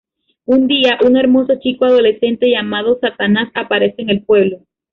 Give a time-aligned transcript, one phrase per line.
[0.45, 4.61] Un día, un hermoso chico adolescente llamado Satanás aparece en el pueblo.